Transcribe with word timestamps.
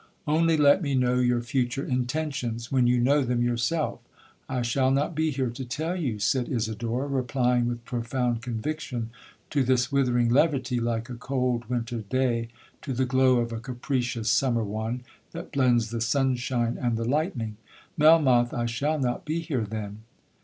Only 0.25 0.57
let 0.57 0.81
me 0.81 0.95
know 0.95 1.19
your 1.19 1.41
future 1.41 1.85
intentions,—when 1.85 2.87
you 2.87 2.99
know 2.99 3.21
them 3.21 3.43
yourself.'—'I 3.43 4.63
shall 4.63 4.89
not 4.89 5.13
be 5.13 5.29
here 5.29 5.51
to 5.51 5.63
tell 5.63 5.95
you,' 5.95 6.17
said 6.17 6.49
Isidora, 6.49 7.05
replying 7.05 7.67
with 7.67 7.85
profound 7.85 8.41
conviction 8.41 9.11
to 9.51 9.63
this 9.63 9.91
withering 9.91 10.29
levity, 10.31 10.79
like 10.79 11.07
a 11.11 11.13
cold 11.13 11.65
winter 11.65 11.99
day 11.99 12.47
to 12.81 12.93
the 12.93 13.05
glow 13.05 13.35
of 13.41 13.53
a 13.53 13.59
capricious 13.59 14.31
summer 14.31 14.63
one, 14.63 15.03
that 15.33 15.51
blends 15.51 15.91
the 15.91 16.01
sunshine 16.01 16.79
and 16.81 16.97
the 16.97 17.05
lightning;—'Melmoth, 17.05 18.55
I 18.55 18.65
shall 18.65 18.97
not 18.97 19.23
be 19.23 19.39
here 19.41 19.67
then!' 19.69 19.99